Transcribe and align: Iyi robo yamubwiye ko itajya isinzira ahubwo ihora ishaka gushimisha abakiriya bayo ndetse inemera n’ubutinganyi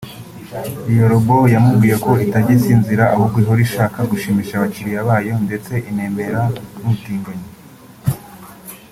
Iyi 0.89 1.03
robo 1.11 1.35
yamubwiye 1.53 1.95
ko 2.05 2.11
itajya 2.25 2.53
isinzira 2.57 3.03
ahubwo 3.13 3.37
ihora 3.43 3.61
ishaka 3.67 3.99
gushimisha 4.11 4.53
abakiriya 4.55 5.07
bayo 5.09 5.33
ndetse 5.45 5.73
inemera 5.89 6.41
n’ubutinganyi 6.79 7.49